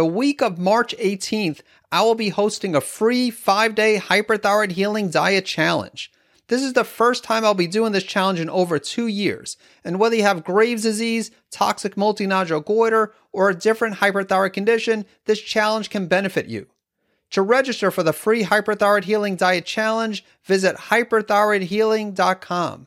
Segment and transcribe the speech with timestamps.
[0.00, 1.60] the week of March 18th,
[1.92, 6.10] I will be hosting a free five day hyperthyroid healing diet challenge.
[6.48, 9.58] This is the first time I'll be doing this challenge in over two years.
[9.84, 15.38] And whether you have Graves' disease, toxic multinodular goiter, or a different hyperthyroid condition, this
[15.38, 16.68] challenge can benefit you.
[17.32, 22.86] To register for the free Hyperthyroid Healing Diet Challenge, visit hyperthyroidhealing.com.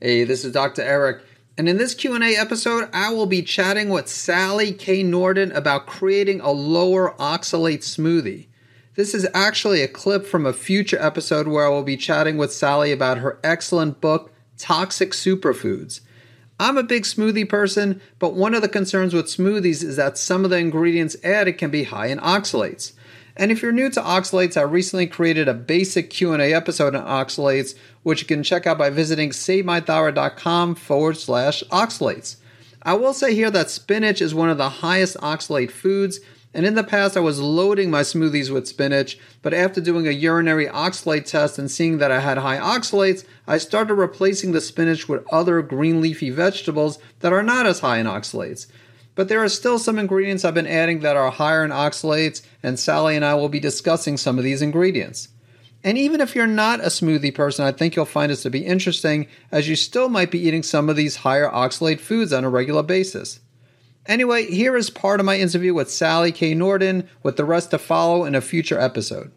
[0.00, 0.82] Hey, this is Dr.
[0.82, 1.20] Eric,
[1.58, 5.02] and in this Q&A episode, I will be chatting with Sally K.
[5.02, 8.46] Norton about creating a lower oxalate smoothie.
[8.94, 12.52] This is actually a clip from a future episode where I will be chatting with
[12.52, 16.00] Sally about her excellent book, Toxic Superfoods.
[16.60, 20.44] I'm a big smoothie person, but one of the concerns with smoothies is that some
[20.44, 22.92] of the ingredients added can be high in oxalates.
[23.38, 27.76] And if you're new to oxalates, I recently created a basic Q&A episode on oxalates,
[28.02, 32.36] which you can check out by visiting savemythyroid.com forward slash oxalates.
[32.82, 36.18] I will say here that spinach is one of the highest oxalate foods,
[36.52, 40.12] and in the past, I was loading my smoothies with spinach, but after doing a
[40.12, 45.08] urinary oxalate test and seeing that I had high oxalates, I started replacing the spinach
[45.08, 48.66] with other green leafy vegetables that are not as high in oxalates.
[49.18, 52.78] But there are still some ingredients I've been adding that are higher in oxalates, and
[52.78, 55.26] Sally and I will be discussing some of these ingredients.
[55.82, 58.64] And even if you're not a smoothie person, I think you'll find this to be
[58.64, 62.48] interesting, as you still might be eating some of these higher oxalate foods on a
[62.48, 63.40] regular basis.
[64.06, 66.54] Anyway, here is part of my interview with Sally K.
[66.54, 69.32] Norton, with the rest to follow in a future episode.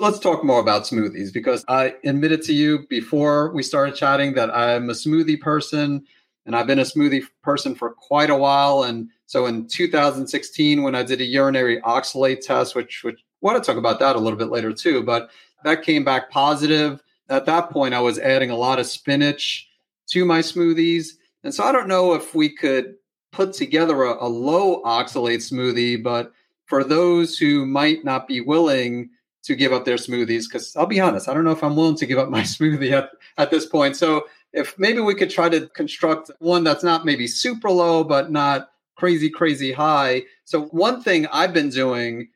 [0.00, 4.52] Let's talk more about smoothies because I admitted to you before we started chatting that
[4.52, 6.06] I'm a smoothie person
[6.46, 8.84] and I've been a smoothie person for quite a while.
[8.84, 13.62] And so in 2016, when I did a urinary oxalate test, which, which I want
[13.62, 15.30] to talk about that a little bit later too, but
[15.64, 17.00] that came back positive.
[17.28, 19.68] At that point, I was adding a lot of spinach
[20.08, 21.10] to my smoothies.
[21.44, 22.94] And so I don't know if we could
[23.30, 26.32] put together a, a low oxalate smoothie, but
[26.66, 29.10] for those who might not be willing
[29.44, 31.96] to give up their smoothies, because I'll be honest, I don't know if I'm willing
[31.96, 33.96] to give up my smoothie at, at this point.
[33.96, 38.30] So if maybe we could try to construct one that's not maybe super low, but
[38.30, 40.22] not crazy, crazy high.
[40.44, 42.28] So one thing I've been doing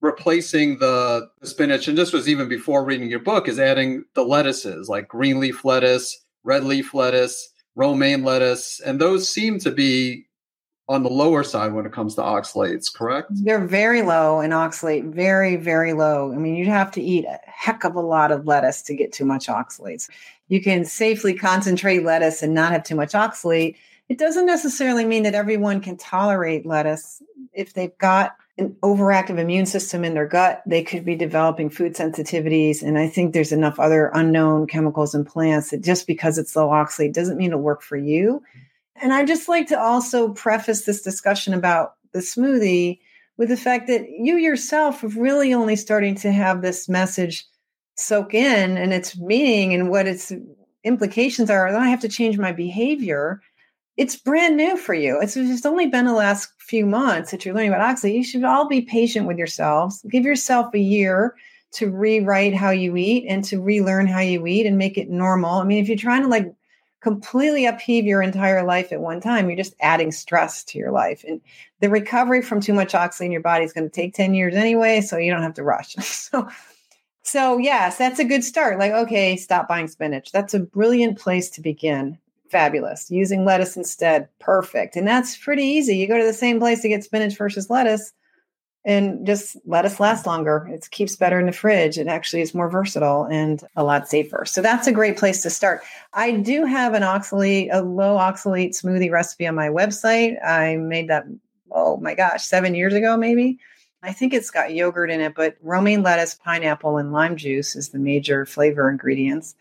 [0.00, 4.88] replacing the, spinach, and this was even before reading your book, is adding the lettuces
[4.88, 10.25] like green leaf lettuce, red leaf lettuce, romaine lettuce, and those seem to be
[10.88, 13.30] on the lower side when it comes to oxalates, correct?
[13.30, 16.32] They're very low in oxalate, very, very low.
[16.32, 19.12] I mean, you'd have to eat a heck of a lot of lettuce to get
[19.12, 20.08] too much oxalates.
[20.48, 23.76] You can safely concentrate lettuce and not have too much oxalate.
[24.08, 27.20] It doesn't necessarily mean that everyone can tolerate lettuce.
[27.52, 31.94] If they've got an overactive immune system in their gut, they could be developing food
[31.94, 32.82] sensitivities.
[32.82, 36.68] And I think there's enough other unknown chemicals in plants that just because it's low
[36.68, 38.42] oxalate doesn't mean it'll work for you.
[39.00, 42.98] And I just like to also preface this discussion about the smoothie
[43.36, 47.44] with the fact that you yourself are really only starting to have this message
[47.96, 50.32] soak in and its meaning and what its
[50.84, 51.68] implications are.
[51.68, 53.40] I have to change my behavior.
[53.96, 55.18] It's brand new for you.
[55.20, 58.14] It's just only been the last few months that you're learning about oxalate.
[58.14, 60.04] You should all be patient with yourselves.
[60.10, 61.34] Give yourself a year
[61.72, 65.58] to rewrite how you eat and to relearn how you eat and make it normal.
[65.58, 66.46] I mean, if you're trying to like
[67.00, 71.24] completely upheave your entire life at one time, you're just adding stress to your life.
[71.26, 71.40] And
[71.80, 74.54] the recovery from too much oxalate in your body is going to take 10 years
[74.54, 75.94] anyway, so you don't have to rush.
[76.00, 76.48] so
[77.26, 78.78] so yes, that's a good start.
[78.78, 80.30] Like, okay, stop buying spinach.
[80.30, 82.18] That's a brilliant place to begin.
[82.50, 83.10] Fabulous.
[83.10, 84.28] Using lettuce instead.
[84.38, 84.94] Perfect.
[84.94, 85.96] And that's pretty easy.
[85.96, 88.12] You go to the same place to get spinach versus lettuce
[88.86, 90.68] and just let us last longer.
[90.72, 91.98] It keeps better in the fridge.
[91.98, 94.44] It actually is more versatile and a lot safer.
[94.46, 95.82] So that's a great place to start.
[96.14, 100.36] I do have an oxalate, a low oxalate smoothie recipe on my website.
[100.42, 101.24] I made that,
[101.72, 103.58] oh my gosh, seven years ago, maybe.
[104.04, 107.88] I think it's got yogurt in it, but romaine lettuce, pineapple, and lime juice is
[107.88, 109.56] the major flavor ingredients.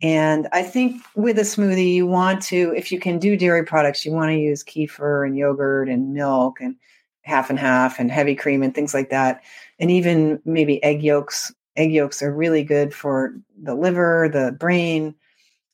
[0.00, 4.06] And I think with a smoothie, you want to, if you can do dairy products,
[4.06, 6.76] you want to use kefir and yogurt and milk and
[7.22, 9.42] half and half and heavy cream and things like that.
[9.78, 11.52] And even maybe egg yolks.
[11.76, 15.14] Egg yolks are really good for the liver, the brain,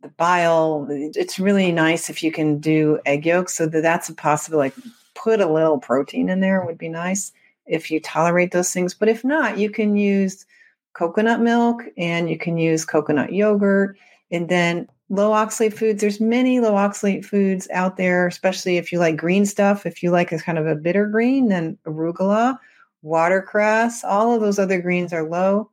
[0.02, 0.86] the bile.
[0.90, 3.54] It's really nice if you can do egg yolks.
[3.54, 4.74] So that that's a possibility.
[4.76, 7.32] Like put a little protein in there would be nice
[7.66, 8.94] if you tolerate those things.
[8.94, 10.46] But if not, you can use
[10.92, 13.96] coconut milk and you can use coconut yogurt.
[14.30, 18.98] And then low oxalate foods there's many low oxalate foods out there especially if you
[18.98, 22.58] like green stuff if you like a kind of a bitter green then arugula
[23.02, 25.70] watercress all of those other greens are low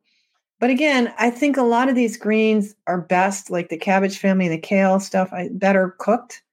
[0.60, 4.48] but again i think a lot of these greens are best like the cabbage family
[4.48, 6.44] the kale stuff better cooked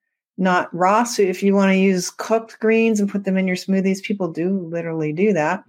[0.40, 1.04] not raw.
[1.04, 4.32] So if you want to use cooked greens and put them in your smoothies, people
[4.32, 5.62] do literally do that.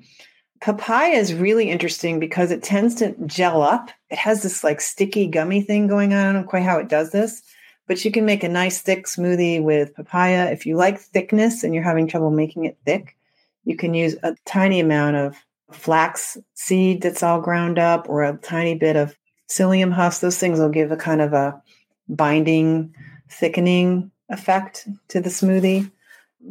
[0.62, 3.90] Papaya is really interesting because it tends to gel up.
[4.12, 6.20] It has this like sticky gummy thing going on.
[6.20, 7.42] I don't know quite how it does this,
[7.88, 10.52] but you can make a nice thick smoothie with papaya.
[10.52, 13.18] If you like thickness and you're having trouble making it thick,
[13.66, 15.36] you can use a tiny amount of
[15.72, 19.18] flax seed that's all ground up or a tiny bit of
[19.50, 20.22] psyllium husk.
[20.22, 21.60] Those things will give a kind of a
[22.08, 22.94] binding,
[23.30, 25.92] thickening effect to the smoothie.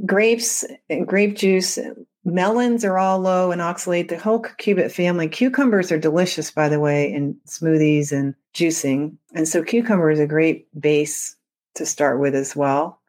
[0.04, 1.78] Grapes and grape juice,
[2.24, 4.08] melons are all low in oxalate.
[4.08, 5.28] The whole cucurbit family.
[5.28, 9.16] Cucumbers are delicious, by the way, in smoothies and juicing.
[9.34, 11.36] And so cucumber is a great base
[11.74, 13.00] to start with as well.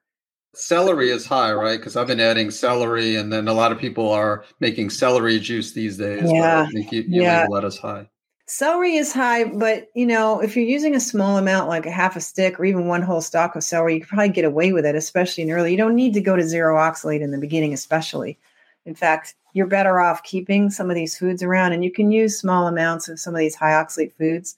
[0.53, 1.79] Celery is high, right?
[1.79, 5.71] Because I've been adding celery, and then a lot of people are making celery juice
[5.71, 6.29] these days.
[6.29, 7.47] Yeah, I think you, you yeah.
[7.49, 8.09] lettuce high.
[8.47, 12.17] Celery is high, but you know, if you're using a small amount, like a half
[12.17, 14.85] a stick or even one whole stalk of celery, you can probably get away with
[14.85, 15.71] it, especially in early.
[15.71, 18.37] You don't need to go to zero oxalate in the beginning, especially.
[18.85, 22.39] In fact, you're better off keeping some of these foods around, and you can use
[22.39, 24.55] small amounts of some of these high oxalate foods.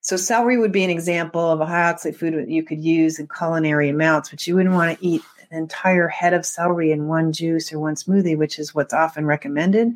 [0.00, 3.18] So, celery would be an example of a high oxalate food that you could use
[3.18, 7.08] in culinary amounts, but you wouldn't want to eat an entire head of celery in
[7.08, 9.94] one juice or one smoothie, which is what's often recommended.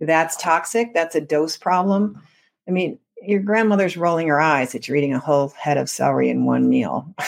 [0.00, 0.94] That's toxic.
[0.94, 2.20] That's a dose problem
[2.68, 6.28] I mean, your grandmother's rolling her eyes that you're eating a whole head of celery
[6.28, 7.12] in one meal.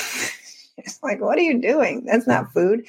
[0.76, 2.04] it's like, what are you doing?
[2.04, 2.86] That's not food.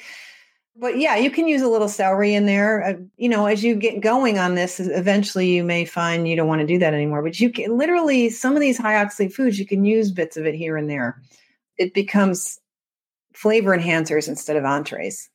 [0.78, 2.84] But yeah, you can use a little celery in there.
[2.84, 6.48] Uh, you know, as you get going on this, eventually you may find you don't
[6.48, 7.22] want to do that anymore.
[7.22, 10.44] But you can literally, some of these high oxalate foods, you can use bits of
[10.44, 11.20] it here and there.
[11.78, 12.58] It becomes
[13.34, 15.30] flavor enhancers instead of entrees.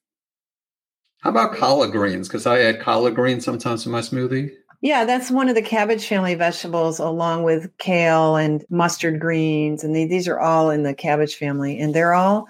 [1.22, 2.28] How about collard greens?
[2.28, 4.52] Because I add collard greens sometimes to my smoothie.
[4.82, 9.84] Yeah, that's one of the cabbage family vegetables, along with kale and mustard greens.
[9.84, 12.48] And they, these are all in the cabbage family, and they're all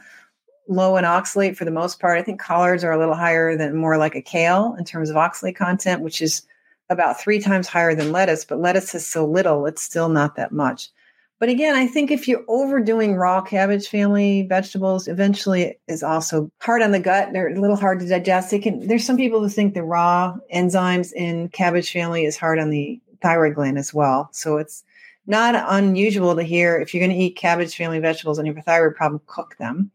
[0.72, 2.18] low in oxalate for the most part.
[2.18, 5.16] I think collards are a little higher than more like a kale in terms of
[5.16, 6.44] oxalate content, which is
[6.90, 8.46] about three times higher than lettuce.
[8.46, 10.90] But lettuce is so little, it's still not that much.
[11.40, 16.52] But again, I think if you're overdoing raw cabbage family vegetables, eventually it is also
[16.60, 17.34] hard on the gut.
[17.34, 18.52] They're a little hard to digest.
[18.52, 22.60] They can, there's some people who think the raw enzymes in cabbage family is hard
[22.60, 24.30] on the thyroid gland as well.
[24.34, 24.84] So it's
[25.26, 28.62] not unusual to hear if you're going to eat cabbage family vegetables and you have
[28.62, 29.90] a thyroid problem, cook them.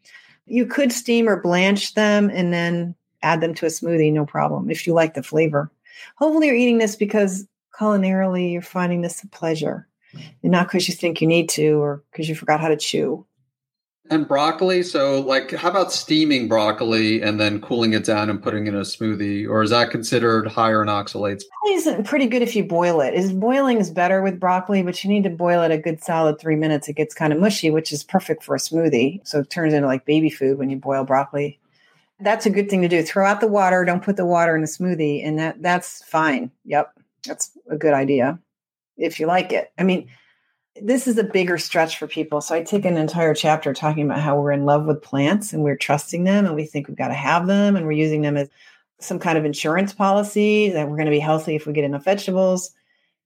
[0.46, 4.70] You could steam or blanch them and then add them to a smoothie, no problem,
[4.70, 5.70] if you like the flavor.
[6.16, 7.46] Hopefully, you're eating this because
[7.78, 9.87] culinarily you're finding this a pleasure
[10.43, 13.25] and not because you think you need to or because you forgot how to chew.
[14.08, 18.66] And broccoli, so like how about steaming broccoli and then cooling it down and putting
[18.66, 19.48] in a smoothie?
[19.48, 21.42] Or is that considered higher in oxalates?
[21.64, 23.14] It's pretty good if you boil it.
[23.14, 26.38] Is boiling is better with broccoli, but you need to boil it a good solid
[26.38, 26.88] three minutes.
[26.88, 29.26] It gets kind of mushy, which is perfect for a smoothie.
[29.26, 31.58] So it turns into like baby food when you boil broccoli.
[32.20, 33.02] That's a good thing to do.
[33.02, 36.50] Throw out the water, don't put the water in a smoothie, and that that's fine.
[36.64, 36.92] Yep.
[37.26, 38.38] That's a good idea
[38.96, 39.72] if you like it.
[39.76, 40.08] I mean,
[40.82, 42.40] this is a bigger stretch for people.
[42.40, 45.62] So I take an entire chapter talking about how we're in love with plants and
[45.62, 48.37] we're trusting them and we think we've got to have them and we're using them
[48.37, 48.49] as
[49.00, 52.05] some kind of insurance policy that we're going to be healthy if we get enough
[52.05, 52.73] vegetables.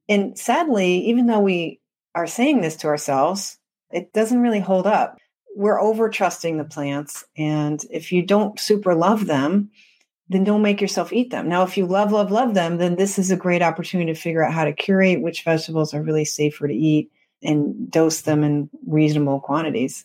[0.08, 1.81] And sadly, even though we
[2.14, 3.58] are saying this to ourselves,
[3.93, 5.19] it doesn't really hold up.
[5.56, 7.25] We're over trusting the plants.
[7.37, 9.70] And if you don't super love them,
[10.29, 11.49] then don't make yourself eat them.
[11.49, 14.44] Now, if you love, love, love them, then this is a great opportunity to figure
[14.44, 17.11] out how to curate which vegetables are really safer to eat
[17.42, 20.04] and dose them in reasonable quantities.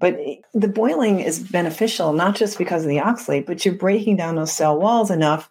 [0.00, 0.18] But
[0.52, 4.52] the boiling is beneficial, not just because of the oxalate, but you're breaking down those
[4.52, 5.48] cell walls enough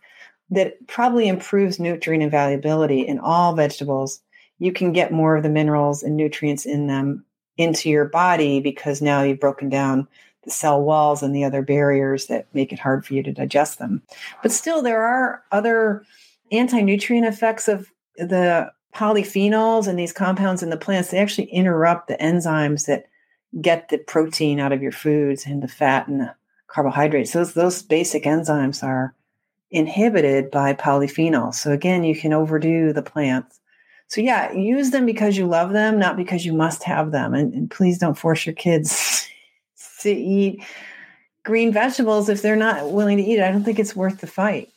[0.49, 4.21] that probably improves nutrient availability in all vegetables.
[4.59, 7.25] You can get more of the minerals and nutrients in them
[7.57, 10.07] into your body because now you've broken down
[10.43, 13.79] the cell walls and the other barriers that make it hard for you to digest
[13.79, 14.01] them.
[14.41, 16.03] But still, there are other
[16.51, 21.09] anti nutrient effects of the polyphenols and these compounds in the plants.
[21.09, 23.05] They actually interrupt the enzymes that
[23.61, 26.35] get the protein out of your foods and the fat and the
[26.67, 27.33] carbohydrates.
[27.33, 29.13] Those, those basic enzymes are
[29.71, 31.55] inhibited by polyphenols.
[31.55, 33.59] So, again, you can overdo the plants.
[34.07, 37.33] So, yeah, use them because you love them, not because you must have them.
[37.33, 39.27] And, and please don't force your kids
[40.01, 40.63] to eat
[41.43, 43.43] green vegetables if they're not willing to eat it.
[43.43, 44.72] I don't think it's worth the fight.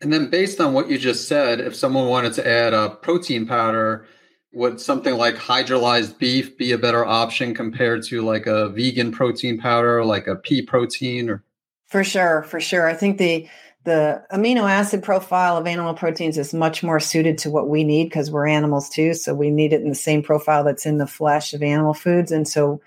[0.00, 3.46] And then, based on what you just said, if someone wanted to add a protein
[3.46, 4.06] powder,
[4.52, 9.58] would something like hydrolyzed beef be a better option compared to like a vegan protein
[9.58, 11.28] powder, like a pea protein?
[11.28, 11.42] Or
[11.86, 12.88] for sure, for sure.
[12.88, 13.48] I think the
[13.84, 18.04] the amino acid profile of animal proteins is much more suited to what we need
[18.04, 19.14] because we're animals too.
[19.14, 22.30] So we need it in the same profile that's in the flesh of animal foods,
[22.30, 22.80] and so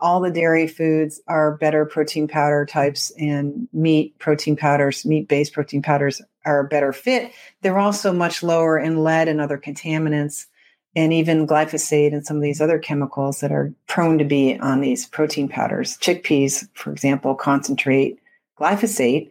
[0.00, 5.52] all the dairy foods are better protein powder types and meat protein powders, meat based
[5.52, 7.32] protein powders are a better fit.
[7.60, 10.46] They're also much lower in lead and other contaminants
[10.94, 14.80] and even glyphosate and some of these other chemicals that are prone to be on
[14.80, 15.98] these protein powders.
[15.98, 18.18] Chickpeas, for example, concentrate
[18.58, 19.30] glyphosate.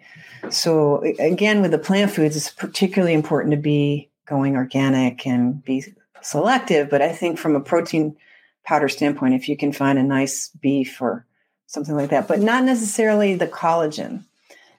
[0.52, 5.84] So again, with the plant foods, it's particularly important to be going organic and be
[6.22, 6.90] selective.
[6.90, 8.16] But I think from a protein
[8.64, 11.26] powder standpoint, if you can find a nice beef or
[11.66, 14.24] something like that, but not necessarily the collagen.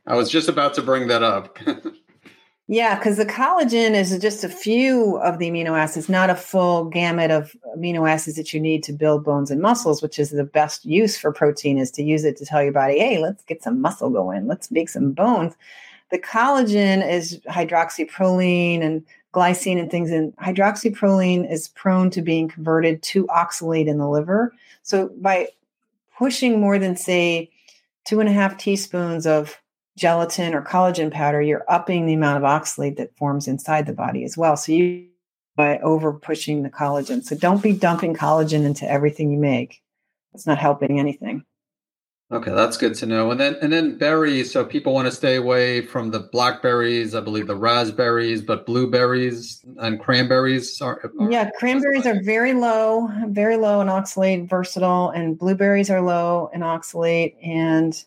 [0.06, 1.58] I was just about to bring that up.
[2.68, 6.86] yeah, because the collagen is just a few of the amino acids, not a full
[6.86, 10.44] gamut of amino acids that you need to build bones and muscles, which is the
[10.44, 13.62] best use for protein is to use it to tell your body, hey, let's get
[13.62, 15.54] some muscle going, let's make some bones.
[16.10, 20.10] The collagen is hydroxyproline and glycine and things.
[20.10, 24.52] And hydroxyproline is prone to being converted to oxalate in the liver.
[24.82, 25.48] So by
[26.16, 27.50] pushing more than, say,
[28.04, 29.60] two and a half teaspoons of
[29.96, 34.24] gelatin or collagen powder, you're upping the amount of oxalate that forms inside the body
[34.24, 34.56] as well.
[34.56, 35.08] So you
[35.56, 37.24] by over pushing the collagen.
[37.24, 39.82] So don't be dumping collagen into everything you make.
[40.34, 41.44] It's not helping anything.
[42.30, 43.30] Okay, that's good to know.
[43.30, 44.50] And then and then berries.
[44.52, 49.64] So people want to stay away from the blackberries, I believe the raspberries, but blueberries
[49.78, 55.38] and cranberries are, are Yeah, cranberries are very low, very low in oxalate, versatile, and
[55.38, 58.04] blueberries are low in oxalate and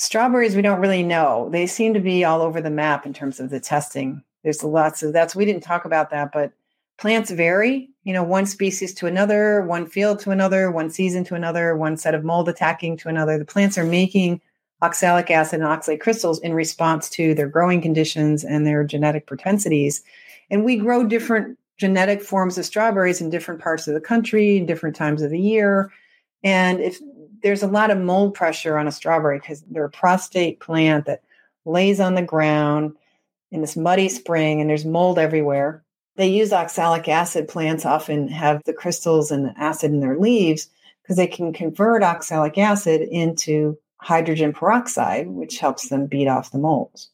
[0.00, 1.50] strawberries we don't really know.
[1.52, 4.22] They seem to be all over the map in terms of the testing.
[4.42, 6.52] There's lots of that's we didn't talk about that, but
[6.98, 11.34] plants vary you know one species to another one field to another one season to
[11.34, 14.40] another one set of mold attacking to another the plants are making
[14.82, 20.02] oxalic acid and oxalate crystals in response to their growing conditions and their genetic propensities
[20.50, 24.94] and we grow different genetic forms of strawberries in different parts of the country different
[24.94, 25.90] times of the year
[26.44, 26.98] and if
[27.42, 31.22] there's a lot of mold pressure on a strawberry because they're a prostate plant that
[31.64, 32.96] lays on the ground
[33.50, 35.84] in this muddy spring and there's mold everywhere
[36.20, 37.48] they use oxalic acid.
[37.48, 40.68] Plants often have the crystals and the acid in their leaves
[41.02, 46.58] because they can convert oxalic acid into hydrogen peroxide, which helps them beat off the
[46.58, 47.08] molds.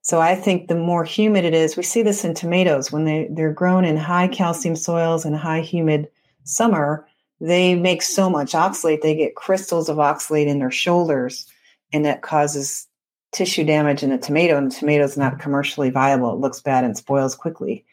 [0.00, 3.28] So I think the more humid it is, we see this in tomatoes when they,
[3.30, 6.08] they're grown in high calcium soils and high humid
[6.44, 7.06] summer,
[7.42, 11.44] they make so much oxalate, they get crystals of oxalate in their shoulders,
[11.92, 12.86] and that causes
[13.32, 16.32] tissue damage in the tomato, and the tomato is not commercially viable.
[16.32, 17.84] It looks bad and spoils quickly.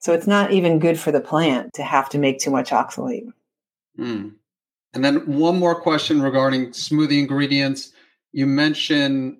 [0.00, 3.32] So it's not even good for the plant to have to make too much oxalate.
[3.96, 4.34] Mm.
[4.92, 7.92] And then one more question regarding smoothie ingredients.
[8.32, 9.36] You mentioned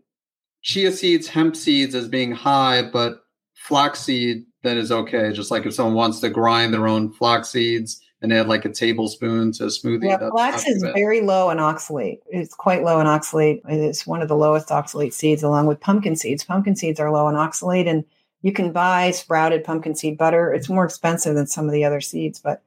[0.62, 5.32] chia seeds, hemp seeds as being high, but flaxseed then is okay.
[5.32, 8.68] Just like if someone wants to grind their own flax seeds and add like a
[8.68, 10.06] tablespoon to a smoothie.
[10.06, 12.18] Yeah, flax is very low in oxalate.
[12.26, 13.60] It's quite low in oxalate.
[13.68, 16.42] It's one of the lowest oxalate seeds, along with pumpkin seeds.
[16.42, 18.04] Pumpkin seeds are low in oxalate, and
[18.42, 20.52] you can buy sprouted pumpkin seed butter.
[20.52, 22.62] It's more expensive than some of the other seeds, but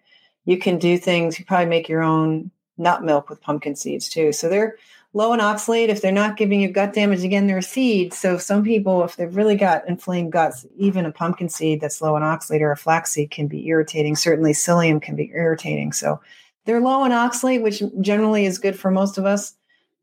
[0.46, 1.38] you can do things.
[1.38, 4.32] You probably make your own nut milk with pumpkin seeds too.
[4.32, 4.78] So they're
[5.14, 5.90] low in oxalate.
[5.90, 8.18] If they're not giving you gut damage, again, they're seeds.
[8.18, 12.16] So some people, if they've really got inflamed guts, even a pumpkin seed that's low
[12.16, 14.16] in oxalate or a flaxseed can be irritating.
[14.16, 15.94] Certainly psyllium can be irritating.
[15.94, 16.22] So
[16.66, 19.54] they're low in oxalate, which generally is good for most of us.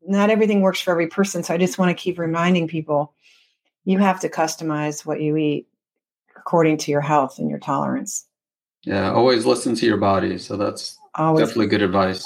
[0.05, 1.43] Not everything works for every person.
[1.43, 3.13] So I just want to keep reminding people
[3.85, 5.67] you have to customize what you eat
[6.35, 8.25] according to your health and your tolerance.
[8.83, 10.37] Yeah, always listen to your body.
[10.37, 12.25] So that's always definitely good advice.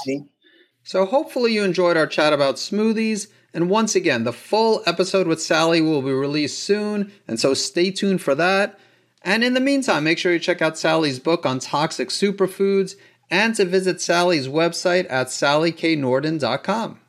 [0.83, 3.27] So hopefully you enjoyed our chat about smoothies.
[3.53, 7.91] And once again, the full episode with Sally will be released soon, and so stay
[7.91, 8.79] tuned for that.
[9.23, 12.95] And in the meantime, make sure you check out Sally's book on toxic superfoods
[13.29, 16.99] and to visit Sally's website at sallyknorton.com.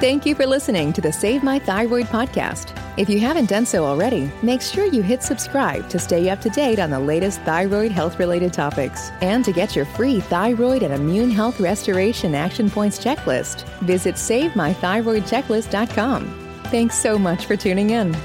[0.00, 2.87] Thank you for listening to the Save My Thyroid podcast.
[2.98, 6.50] If you haven't done so already, make sure you hit subscribe to stay up to
[6.50, 9.10] date on the latest thyroid health related topics.
[9.20, 16.60] And to get your free thyroid and immune health restoration action points checklist, visit SaveMyThyroidChecklist.com.
[16.64, 18.16] Thanks so much for tuning in.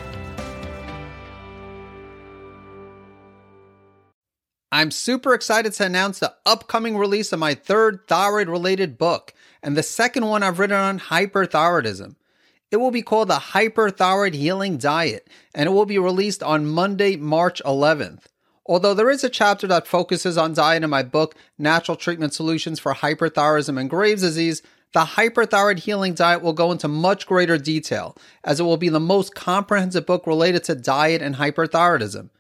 [4.72, 9.78] I'm super excited to announce the upcoming release of my third thyroid related book and
[9.78, 12.16] the second one I've written on hyperthyroidism.
[12.74, 17.16] It will be called the Hyperthyroid Healing Diet, and it will be released on Monday,
[17.16, 18.22] March 11th.
[18.66, 22.80] Although there is a chapter that focuses on diet in my book, Natural Treatment Solutions
[22.80, 28.18] for Hyperthyroidism and Graves' Disease, the Hyperthyroid Healing Diet will go into much greater detail,
[28.44, 32.32] as it will be the most comprehensive book related to diet and hyperthyroidism.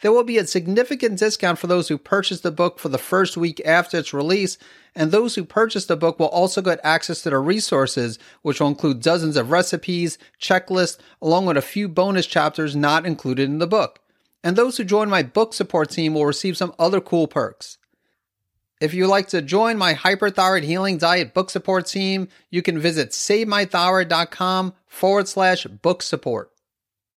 [0.00, 3.36] There will be a significant discount for those who purchase the book for the first
[3.36, 4.56] week after its release,
[4.94, 8.68] and those who purchase the book will also get access to the resources, which will
[8.68, 13.66] include dozens of recipes, checklists, along with a few bonus chapters not included in the
[13.66, 14.00] book.
[14.42, 17.76] And those who join my book support team will receive some other cool perks.
[18.80, 23.10] If you'd like to join my hyperthyroid healing diet book support team, you can visit
[23.10, 26.50] savemythyroid.com forward slash book support.